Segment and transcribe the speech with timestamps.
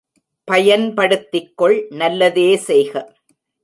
[0.47, 2.93] பயன்படுத்திக்கொள் நல்லதே செய்க.